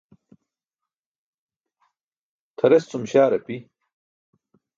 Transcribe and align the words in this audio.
Tʰares 2.57 2.83
cum 2.89 3.03
śaar 3.11 3.31
api. 3.37 3.55